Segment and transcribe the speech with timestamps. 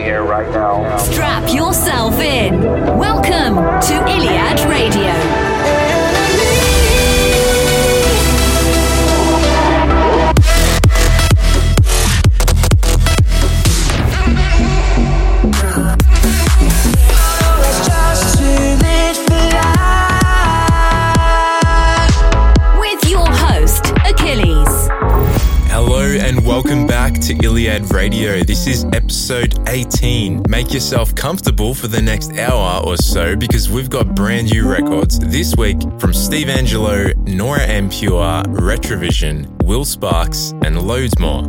[0.00, 0.96] the air right now.
[0.98, 2.60] Strap yourself in.
[2.60, 5.29] Welcome to Iliad Radio.
[27.70, 28.42] Radio.
[28.42, 30.42] This is episode 18.
[30.48, 35.20] Make yourself comfortable for the next hour or so because we've got brand new records
[35.20, 41.44] this week from Steve Angello, Nora En Pure, Retrovision, Will Sparks, and loads more.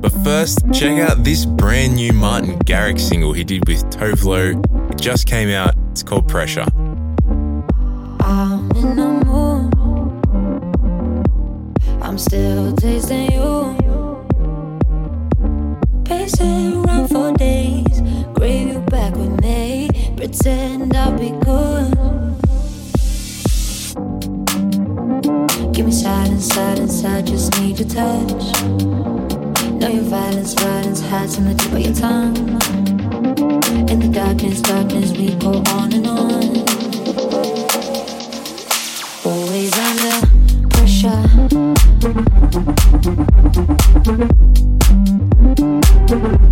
[0.00, 4.60] But first, check out this brand new Martin Garrix single he did with Tove Lo.
[4.90, 5.76] It just came out.
[5.92, 6.66] It's called Pressure.
[12.02, 13.91] I'm still tasting you.
[16.04, 18.00] Pacing around for days.
[18.42, 19.88] You back with me.
[20.16, 21.92] Pretend I'll be good.
[25.72, 27.04] Give me silence, silence.
[27.04, 28.60] I just need your touch.
[29.80, 32.36] Know your violence, violence hides in the tip of your tongue.
[33.88, 36.42] In the darkness, darkness, we go on and on.
[39.24, 40.26] Always under
[40.68, 41.22] pressure.
[46.12, 46.42] Thank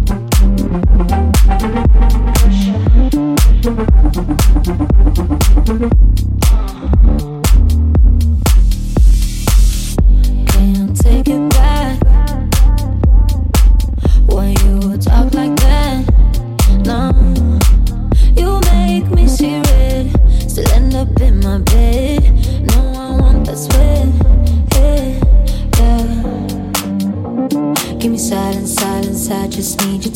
[5.93, 6.10] you.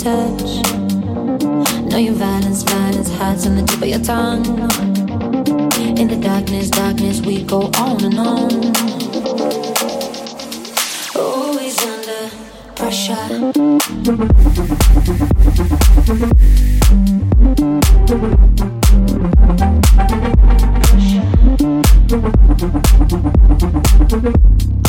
[0.04, 0.60] Touch.
[1.88, 4.44] Know your violence, violence hides on the tip of your tongue.
[5.98, 8.50] In the darkness, darkness, we go on and on.
[11.16, 12.30] Always under
[12.76, 13.52] pressure.
[24.16, 24.83] I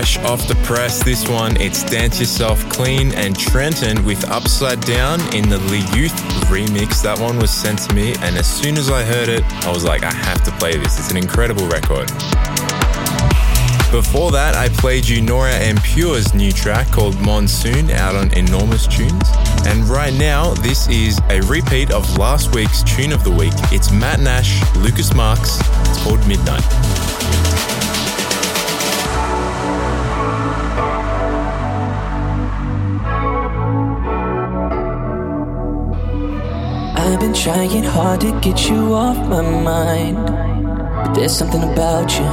[0.00, 1.02] off the press.
[1.04, 6.14] This one, it's Dance Yourself Clean and Trenton with Upside Down in the Le Youth
[6.48, 7.02] remix.
[7.02, 9.84] That one was sent to me, and as soon as I heard it, I was
[9.84, 10.98] like, I have to play this.
[10.98, 12.08] It's an incredible record.
[13.92, 18.86] Before that, I played you Nora En Pure's new track called Monsoon out on Enormous
[18.86, 19.28] Tunes.
[19.66, 23.52] And right now, this is a repeat of last week's tune of the week.
[23.70, 25.60] It's Matt Nash, Lucas Marx.
[25.90, 26.64] It's called Midnight.
[37.10, 40.16] I've been trying hard to get you off my mind.
[40.26, 42.24] But there's something about you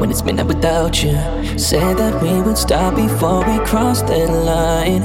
[0.00, 1.12] when it's midnight without you.
[1.58, 5.02] Said that we would stop before we crossed that line.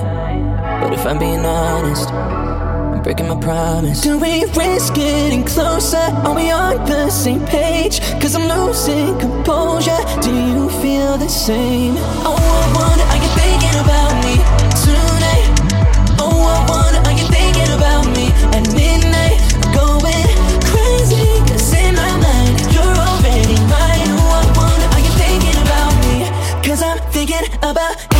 [0.81, 3.99] But if I'm being honest, I'm breaking my promise.
[3.99, 5.97] Do we risk getting closer?
[6.23, 7.99] Are we on the same page?
[8.21, 9.99] Cause I'm losing composure.
[10.21, 11.95] Do you feel the same?
[12.23, 14.35] Oh, I wonder, are you thinking about me
[14.87, 15.47] tonight?
[16.17, 17.44] Oh, I wonder, are you thinking
[27.65, 28.14] about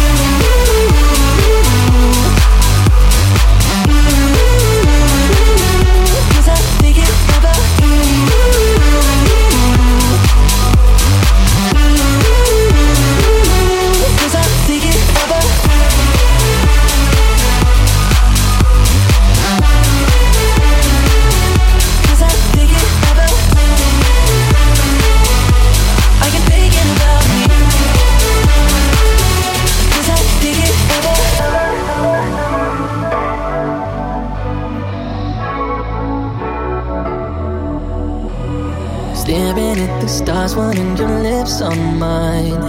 [40.05, 42.59] the stars, wanting your lips on mine.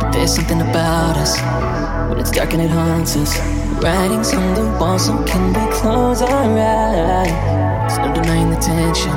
[0.00, 1.38] But there's something about us
[2.08, 3.38] when it's dark and it haunts us.
[3.80, 7.30] Writings on the wall, so can we close our eyes?
[7.86, 9.14] There's no denying the tension,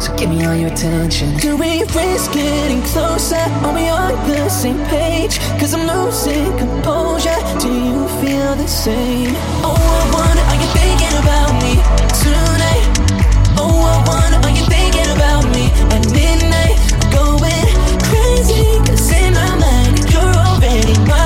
[0.00, 1.36] so give me all your attention.
[1.38, 3.42] Do we risk getting closer?
[3.66, 5.38] Are we on the same page?
[5.58, 7.40] Cause I'm losing composure.
[7.58, 9.34] Do you feel the same?
[9.66, 11.74] Oh, I wonder, are you thinking about me
[12.22, 12.86] tonight?
[13.58, 16.53] Oh, I wonder, are you thinking about me at midnight?
[20.96, 21.23] Already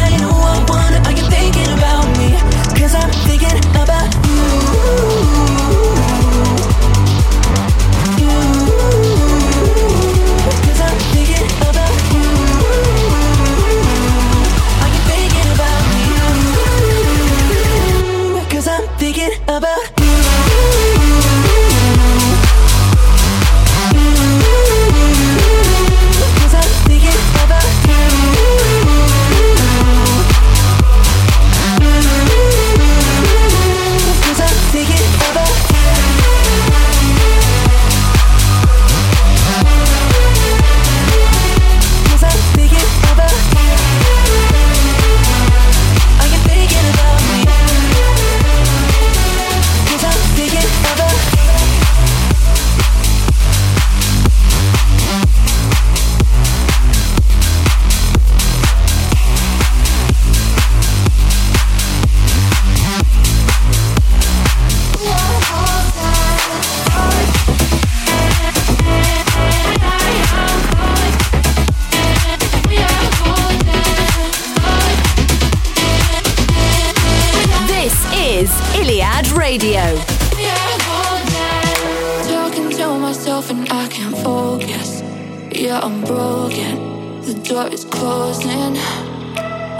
[85.69, 87.21] Yeah, I'm broken.
[87.21, 88.73] The door is closing.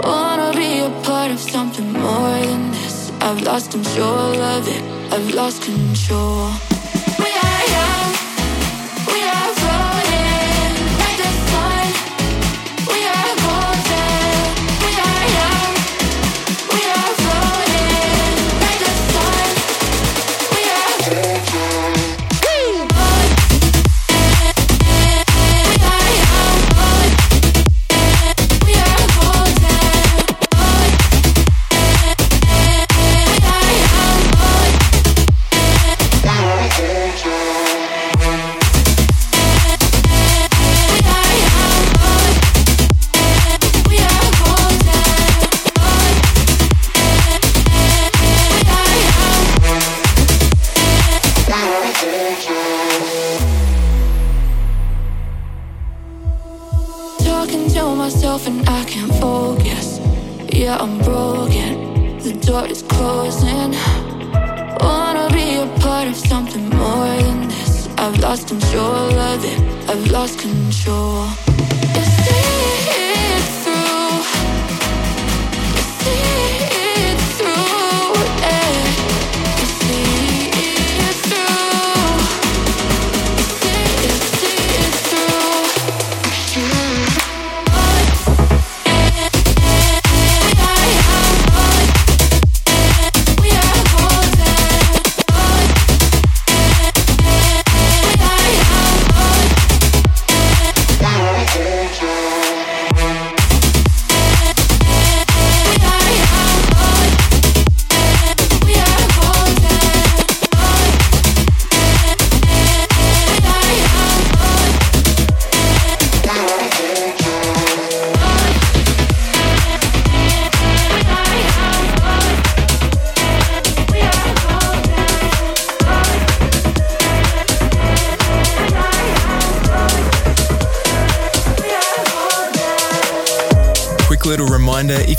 [0.03, 3.11] Wanna be a part of something more than this.
[3.19, 4.83] I've lost control of it.
[5.11, 6.68] I've lost control.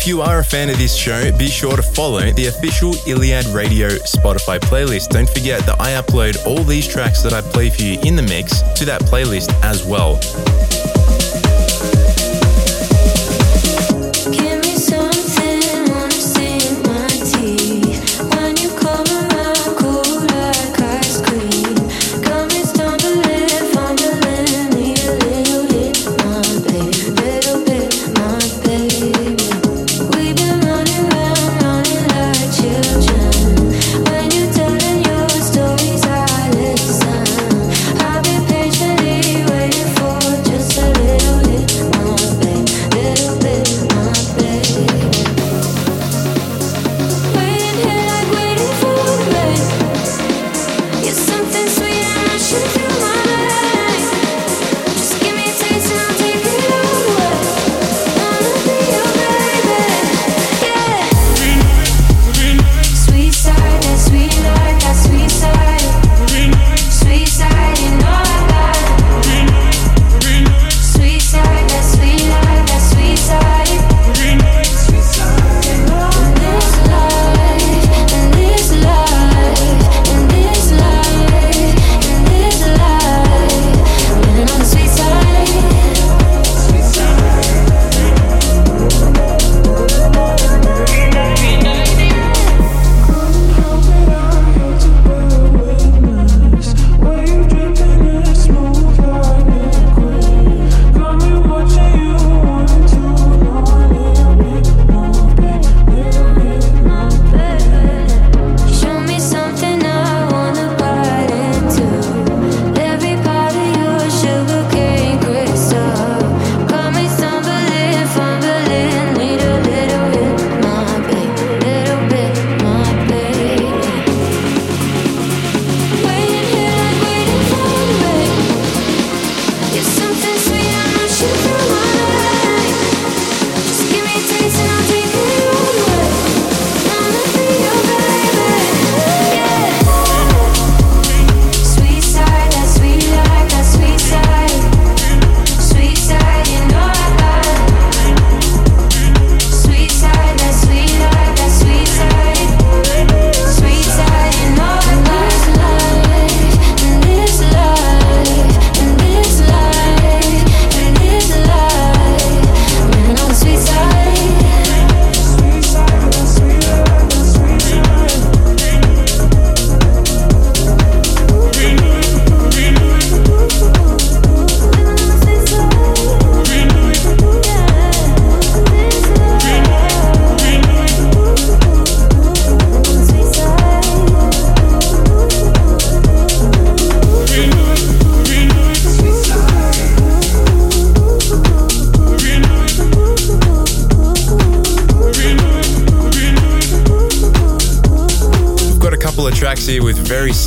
[0.00, 3.44] If you are a fan of this show, be sure to follow the official Iliad
[3.48, 5.10] Radio Spotify playlist.
[5.10, 8.22] Don't forget that I upload all these tracks that I play for you in the
[8.22, 10.18] mix to that playlist as well.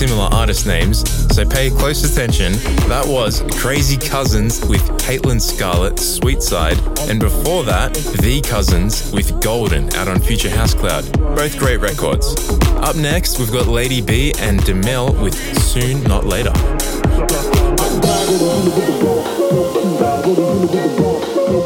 [0.08, 1.00] similar artist names,
[1.34, 2.52] so pay close attention.
[2.90, 6.78] That was Crazy Cousinz with Caitlyn Scarlett, Sweet Side,
[7.10, 11.10] and before that, The Cousins with Golden out on Future House Cloud.
[11.38, 12.36] Both great records.
[12.84, 16.52] Up next, we've got Lady Bee and Demel with Soon Not Later.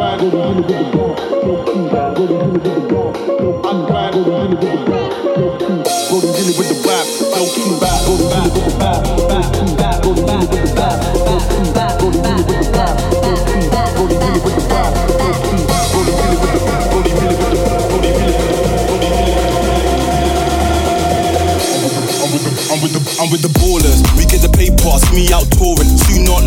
[22.34, 25.32] with the I'm with the I'm with the ballers, we get the paper, see me
[25.32, 25.86] out touring,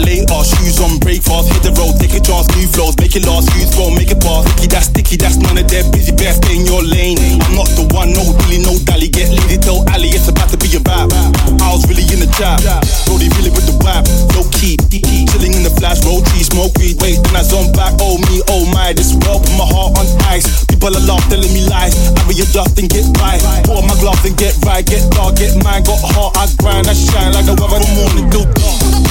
[0.01, 0.41] later.
[0.41, 3.49] Shoes on break fast, hit the road, take a chance, new flows, make it last.
[3.57, 4.45] use go, make it pass.
[4.57, 6.13] Sticky, that's sticky, that's none of their busy.
[6.13, 7.17] best stay in your lane.
[7.45, 9.07] I'm not the one, no dilly, no dally.
[9.07, 11.13] Get lady, tell Ali, it's about to be a vibe.
[11.61, 12.59] I was really in the job,
[13.05, 14.05] Brody really with the vibe.
[14.33, 14.77] Low key,
[15.29, 16.97] chilling in the flash, road tree, smoke weed.
[17.01, 17.93] Wait, then I zone back.
[18.01, 20.65] Oh me, oh my, this world put my heart on ice.
[20.65, 21.93] People are love telling me lies.
[22.17, 23.37] I readjust and get by.
[23.69, 24.85] Pour my gloves and get right.
[24.85, 25.83] Get dark, get mine.
[25.83, 28.25] Got hard, I grind, I shine like a weather in the morning.
[28.31, 29.10] Dude.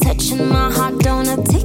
[0.00, 1.59] touching my heart, don't it?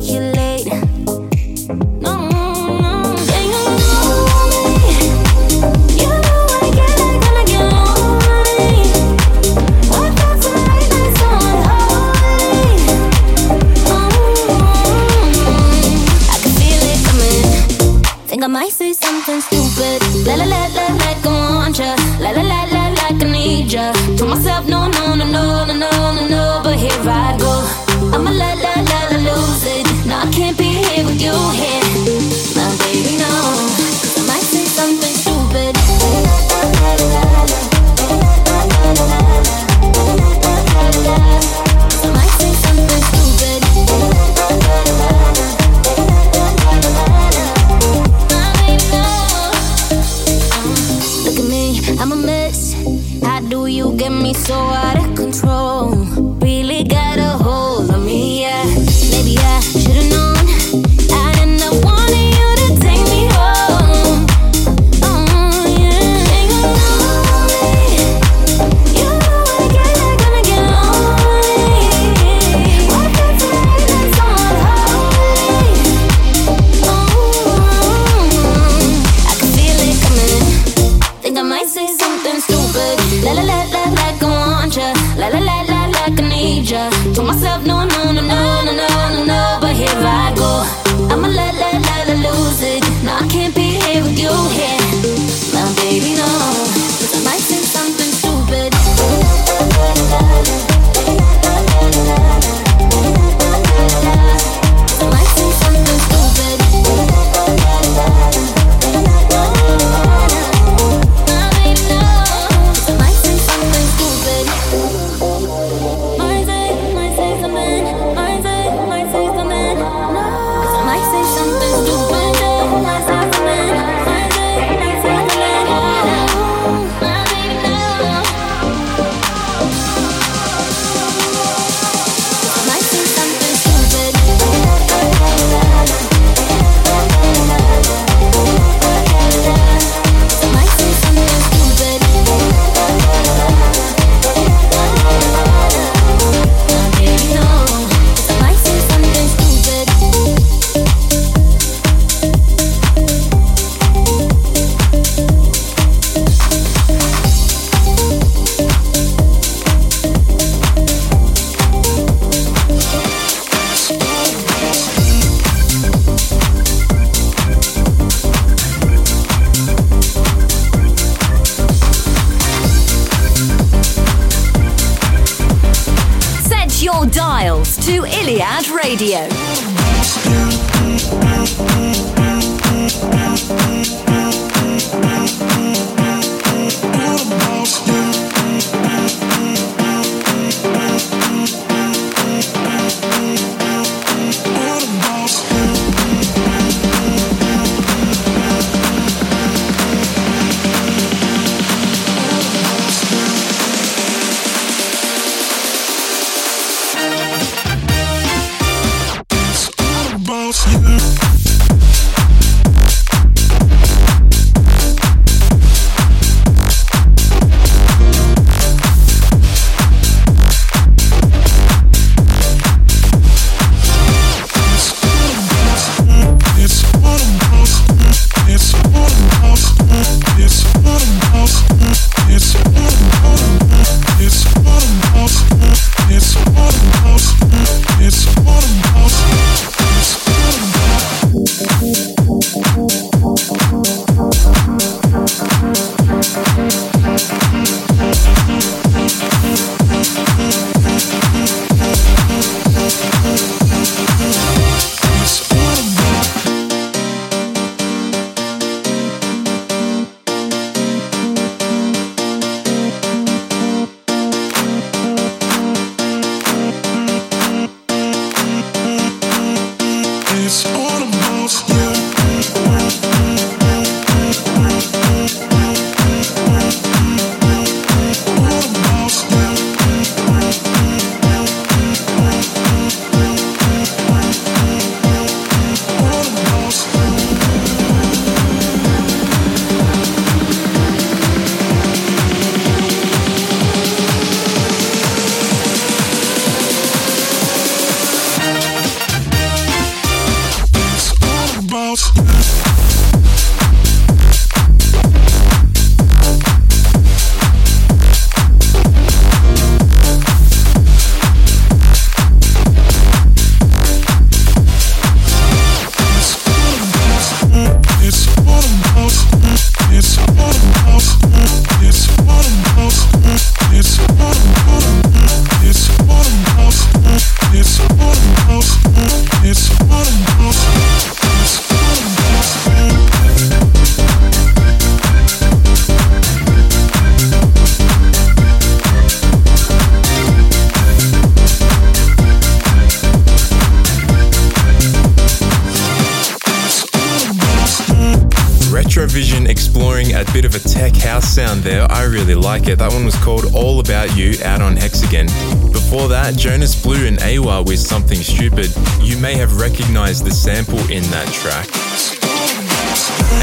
[352.56, 352.80] Like it.
[352.80, 355.26] That one was called All About You out on Hexagon.
[355.71, 358.74] Before that, Jonas Blue and Awa with Something Stupid.
[359.02, 361.67] You may have recognized the sample in that track.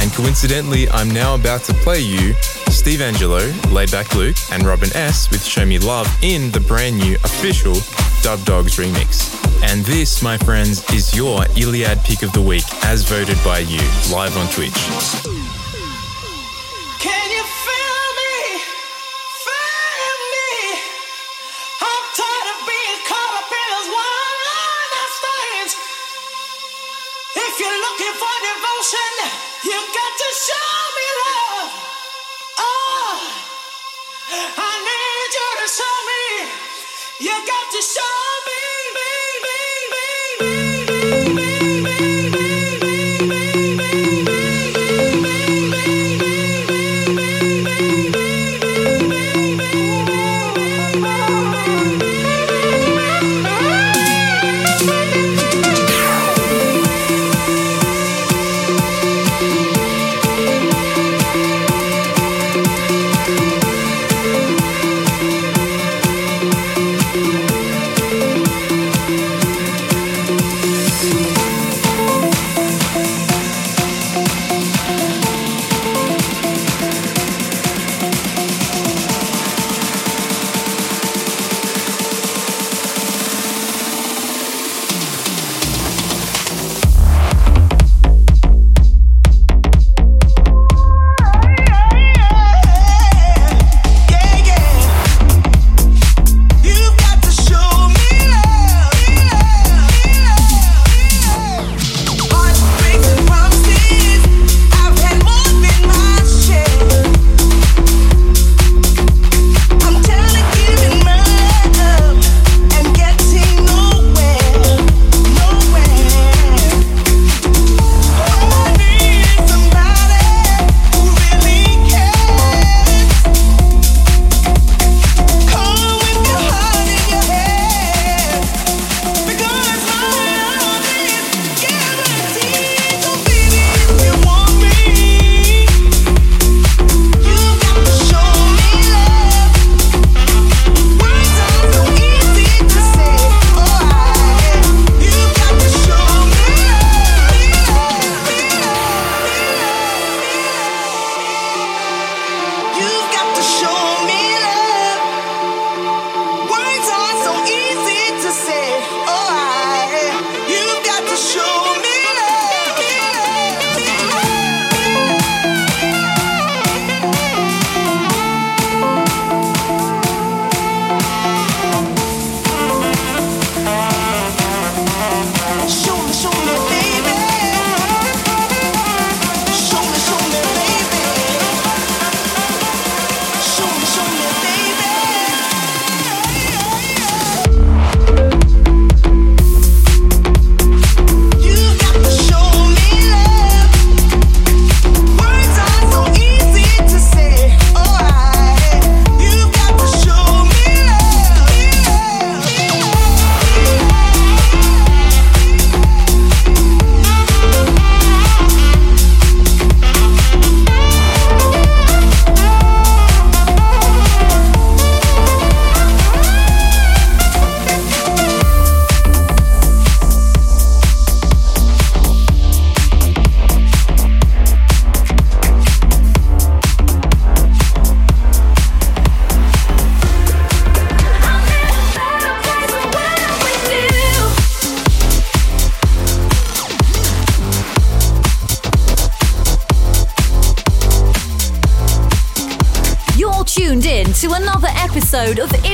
[0.01, 2.35] And coincidentally, I'm now about to play you
[2.71, 5.31] Steve Angello, Laidback Luke, and Robin S.
[5.31, 7.75] with Show Me Love in the brand new official
[8.23, 9.35] Dub Dogs remix.
[9.65, 13.83] And this, my friends, is your Iliad pick of the week as voted by you
[14.11, 15.42] live on Twitch.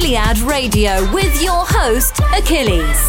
[0.09, 3.08] Iliad Radio with your host, Achilles.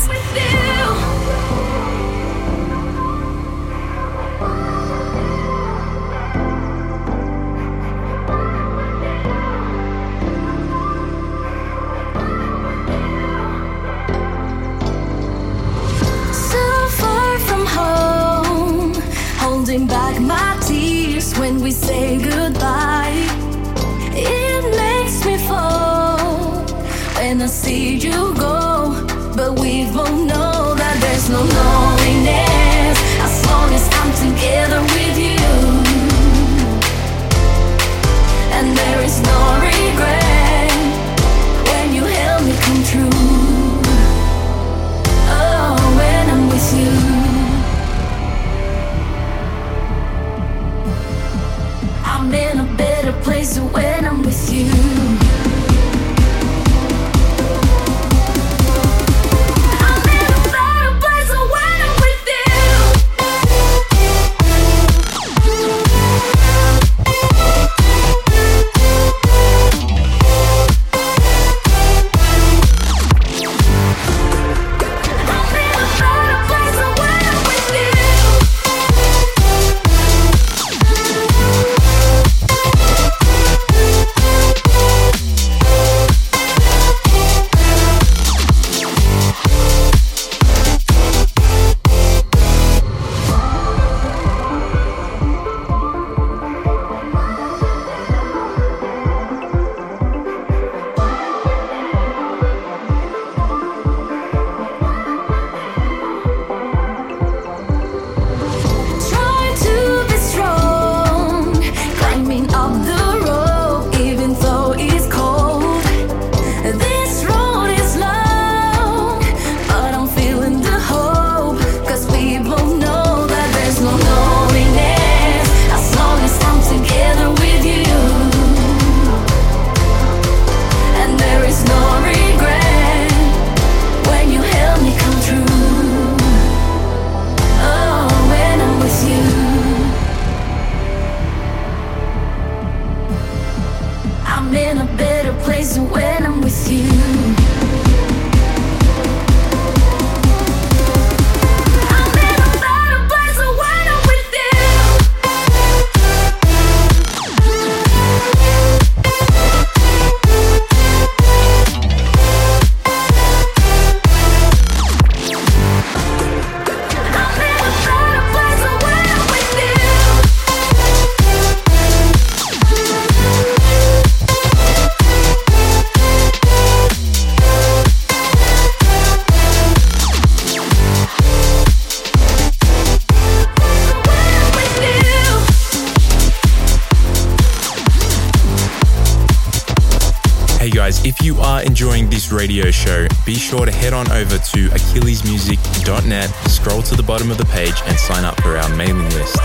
[192.31, 197.37] Radio show, be sure to head on over to achillesmusic.net, scroll to the bottom of
[197.37, 199.37] the page, and sign up for our mailing list.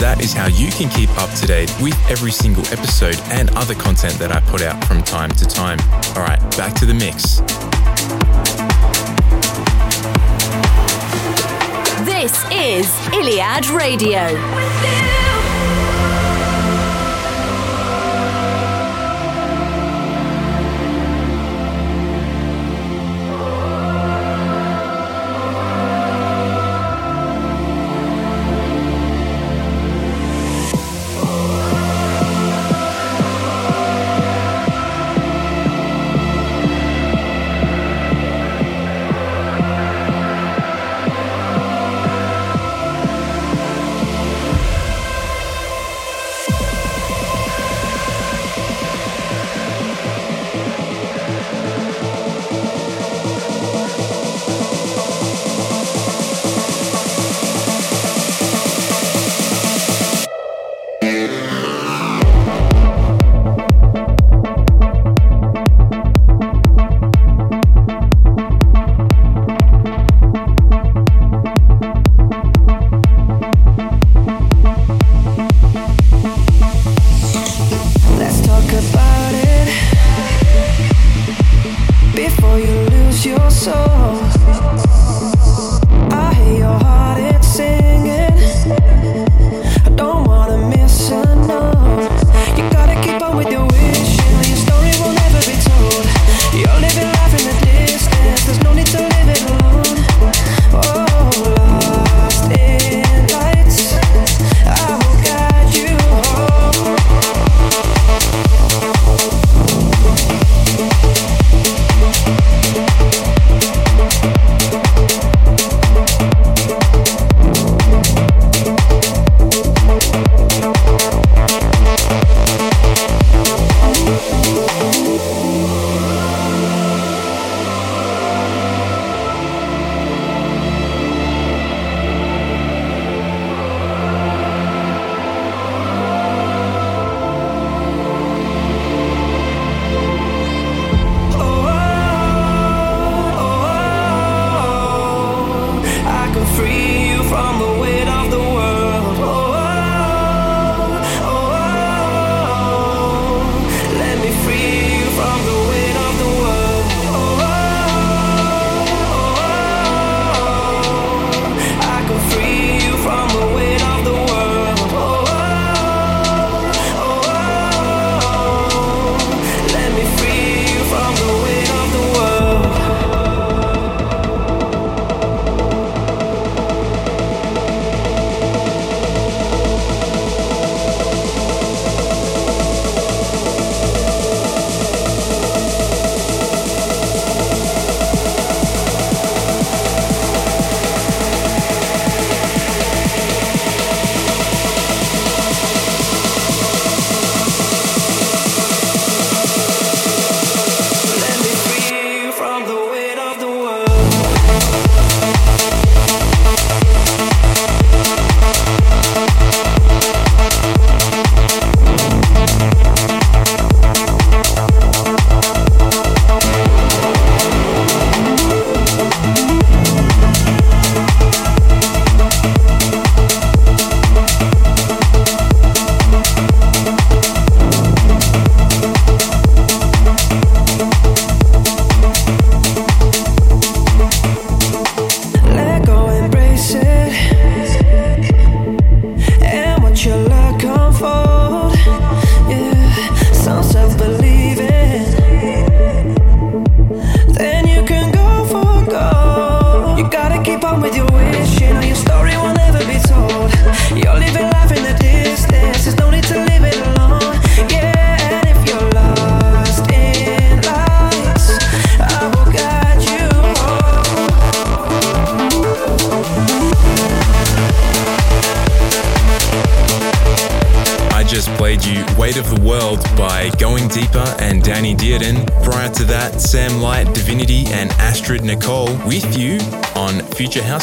[0.00, 3.74] That is how you can keep up to date with every single episode and other
[3.74, 5.78] content that I put out from time to time.
[6.16, 7.40] All right, back to the mix.
[12.04, 15.07] This is Iliad Radio.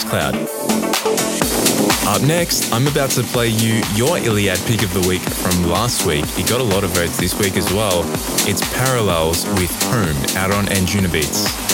[0.05, 0.35] Future Cloud.
[2.07, 6.05] Up next, I'm about to play you your Iliad pick of the week from last
[6.05, 6.25] week.
[6.37, 8.03] It got a lot of votes this week as well.
[8.47, 11.64] It's Parallels with Home out on Anjunabeats.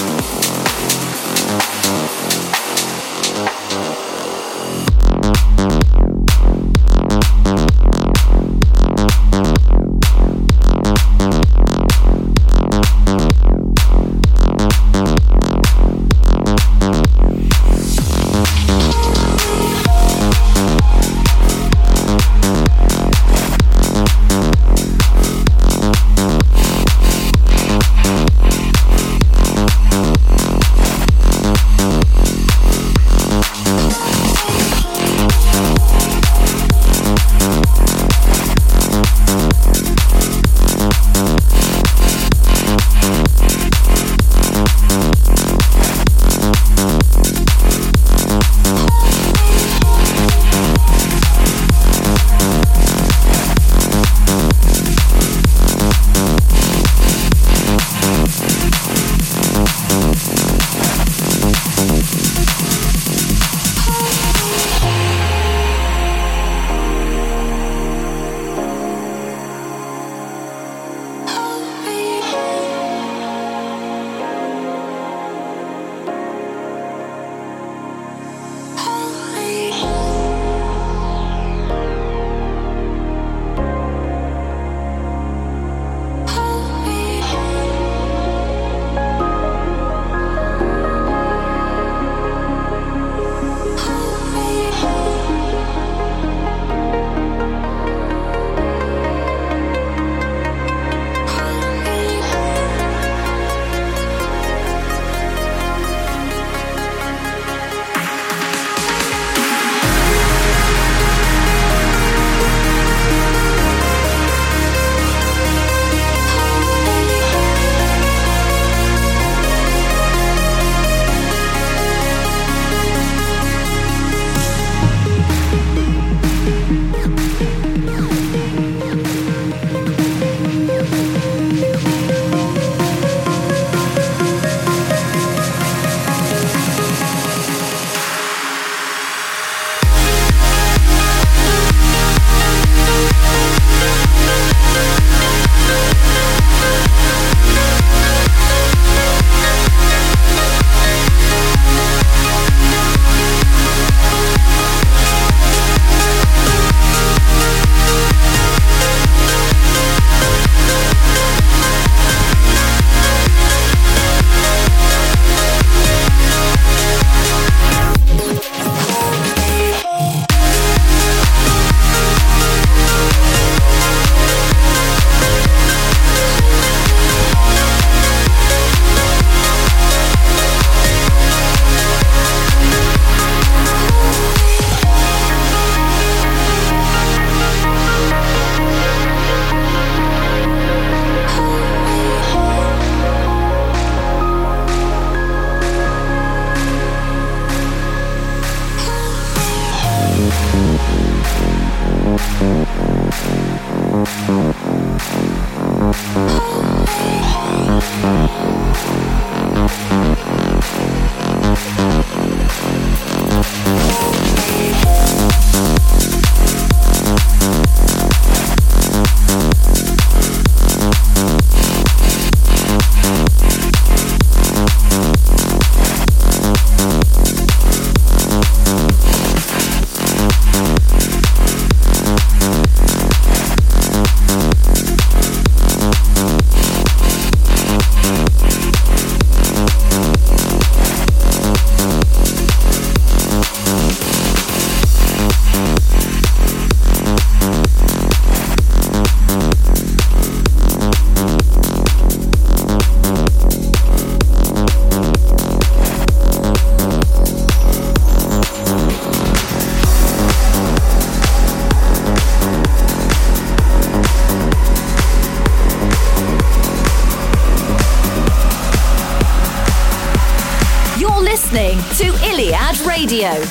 [273.12, 273.51] Radio.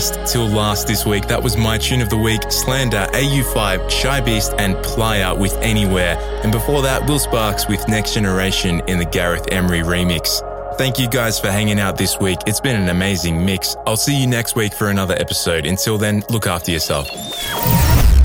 [0.00, 1.26] Best till last this week.
[1.26, 6.16] That was my tune of the week Slander, AU5, Shy Beast, and Playa with Anywhere.
[6.42, 10.40] And before that, Will Sparks with Next Generation in the Gareth Emery remix.
[10.78, 12.38] Thank you guys for hanging out this week.
[12.46, 13.76] It's been an amazing mix.
[13.86, 15.66] I'll see you next week for another episode.
[15.66, 17.06] Until then, look after yourself.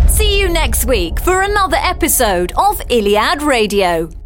[0.10, 4.25] See you next week for another episode of Iliad Radio.